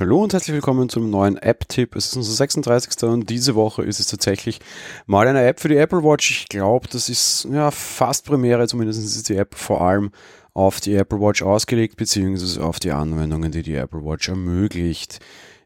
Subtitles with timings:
[0.00, 1.94] Hallo und herzlich willkommen zum neuen App-Tipp.
[1.94, 3.02] Es ist unser 36.
[3.02, 4.58] und diese Woche ist es tatsächlich
[5.04, 6.30] mal eine App für die Apple Watch.
[6.30, 10.10] Ich glaube, das ist ja fast Premiere, zumindest ist die App vor allem
[10.54, 15.18] auf die Apple Watch ausgelegt, beziehungsweise auf die Anwendungen, die die Apple Watch ermöglicht.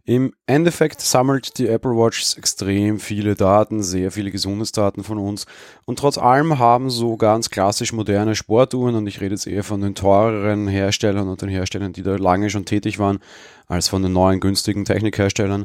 [0.06, 5.46] Im Endeffekt sammelt die Apple Watch extrem viele Daten, sehr viele Gesundheitsdaten von uns.
[5.86, 9.80] Und trotz allem haben so ganz klassisch moderne Sportuhren, und ich rede jetzt eher von
[9.80, 13.18] den teureren Herstellern und den Herstellern, die da lange schon tätig waren,
[13.66, 15.64] als von den neuen günstigen Technikherstellern,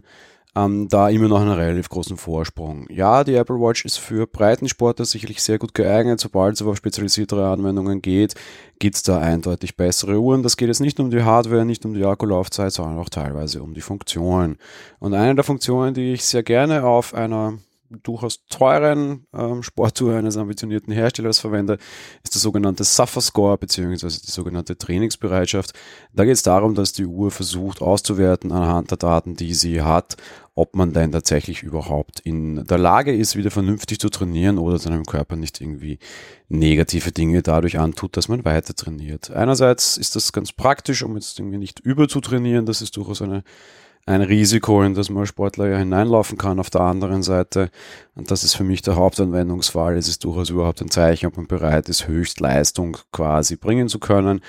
[0.56, 2.88] ähm, da immer noch einen relativ großen Vorsprung.
[2.90, 6.20] Ja, die Apple Watch ist für Breitensportler sicherlich sehr gut geeignet.
[6.20, 8.36] Sobald es aber auf spezialisiertere Anwendungen geht,
[8.80, 10.44] gibt es da eindeutig bessere Uhren.
[10.44, 13.74] Das geht jetzt nicht um die Hardware, nicht um die Akkulaufzeit, sondern auch teilweise um
[13.74, 14.58] die Funktionen.
[15.00, 20.38] Und eine der Funktionen, die ich sehr gerne auf einer durchaus teuren ähm, Sportuhr eines
[20.38, 21.78] ambitionierten Herstellers verwende,
[22.24, 25.74] ist der sogenannte Suffer Score beziehungsweise die sogenannte Trainingsbereitschaft.
[26.14, 30.18] Da geht es darum, dass die Uhr versucht auszuwerten anhand der Daten, die sie hat,
[30.56, 35.06] ob man denn tatsächlich überhaupt in der Lage ist, wieder vernünftig zu trainieren oder seinem
[35.06, 36.00] Körper nicht irgendwie
[36.50, 39.32] negative Dinge dadurch antut, dass man weiter trainiert.
[39.32, 42.66] Einerseits ist das ganz praktisch, um jetzt irgendwie nicht überzutrainieren.
[42.66, 43.44] Das ist durchaus eine
[44.10, 46.60] ein Risiko, in das man als Sportler ja hineinlaufen kann.
[46.60, 47.70] Auf der anderen Seite,
[48.16, 51.46] und das ist für mich der Hauptanwendungsfall, es ist durchaus überhaupt ein Zeichen, ob man
[51.46, 54.42] bereit ist, Höchstleistung quasi bringen zu können.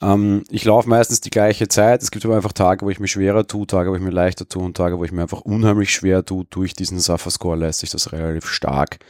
[0.00, 2.02] Ähm, ich laufe meistens die gleiche Zeit.
[2.02, 4.48] Es gibt aber einfach Tage, wo ich mich schwerer tue, Tage, wo ich mir leichter
[4.48, 6.44] tue und Tage, wo ich mir einfach unheimlich schwer tue.
[6.48, 9.00] Durch diesen Suffer Score lässt sich das relativ stark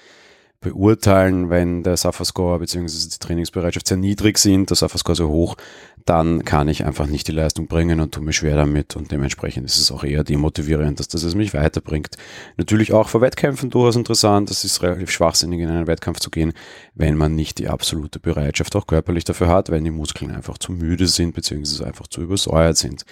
[0.62, 3.10] beurteilen, wenn der Suffer-Score bzw.
[3.12, 5.56] die Trainingsbereitschaft sehr niedrig sind, der Suffer-Score so hoch,
[6.04, 9.66] dann kann ich einfach nicht die Leistung bringen und tue mir schwer damit und dementsprechend
[9.66, 12.16] ist es auch eher demotivierend, dass das es mich weiterbringt.
[12.56, 16.52] Natürlich auch vor Wettkämpfen durchaus interessant, es ist relativ schwachsinnig in einen Wettkampf zu gehen,
[16.94, 20.72] wenn man nicht die absolute Bereitschaft auch körperlich dafür hat, wenn die Muskeln einfach zu
[20.72, 21.84] müde sind bzw.
[21.84, 23.04] einfach zu übersäuert sind.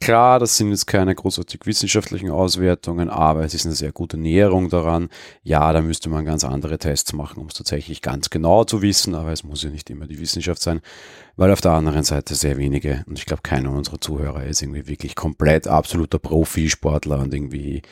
[0.00, 4.68] Klar, das sind jetzt keine großartig wissenschaftlichen Auswertungen, aber es ist eine sehr gute Näherung
[4.68, 5.08] daran.
[5.42, 9.14] Ja, da müsste man ganz andere Tests machen, um es tatsächlich ganz genau zu wissen,
[9.14, 10.80] aber es muss ja nicht immer die Wissenschaft sein,
[11.36, 14.86] weil auf der anderen Seite sehr wenige, und ich glaube keiner unserer Zuhörer ist irgendwie
[14.86, 17.82] wirklich komplett absoluter Profisportler und irgendwie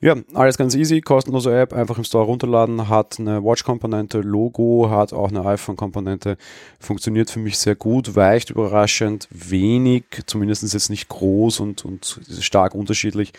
[0.00, 5.14] Ja, alles ganz easy, kostenlose App, einfach im Store runterladen, hat eine Watch-Komponente, Logo, hat
[5.14, 6.36] auch eine iPhone-Komponente,
[6.78, 11.08] funktioniert für mich sehr gut, weicht überraschend, wenig, zumindest jetzt nicht
[11.46, 13.32] groß und, und stark unterschiedlich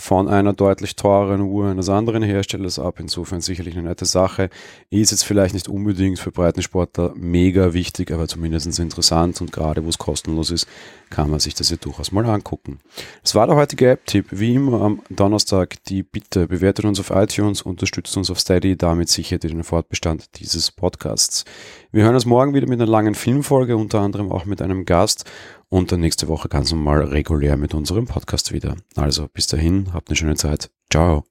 [0.00, 2.98] von einer deutlich teureren Uhr eines anderen Herstellers ab.
[3.00, 4.48] Insofern sicherlich eine nette Sache.
[4.88, 9.90] Ist jetzt vielleicht nicht unbedingt für Breitensportler mega wichtig, aber zumindest interessant und gerade wo
[9.90, 10.66] es kostenlos ist,
[11.10, 12.78] kann man sich das ja durchaus mal angucken.
[13.22, 14.26] Das war der heutige App-Tipp.
[14.30, 19.10] Wie immer am Donnerstag die Bitte, bewertet uns auf iTunes, unterstützt uns auf Steady, damit
[19.10, 21.44] sichert ihr den Fortbestand dieses Podcasts.
[21.92, 25.24] Wir hören uns morgen wieder mit einer langen Filmfolge, unter anderem auch mit einem Gast
[25.70, 28.76] und dann nächste Woche ganz normal regulär mit unserem Podcast wieder.
[28.96, 30.70] Also bis dahin, habt eine schöne Zeit.
[30.90, 31.24] Ciao.